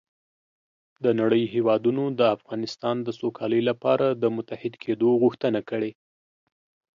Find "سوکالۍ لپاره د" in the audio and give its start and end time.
3.19-4.23